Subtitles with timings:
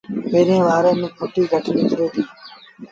[0.29, 2.27] پيريݩ وآري ميݩ ڦُٽيٚ گھٽ نڪري ديٚ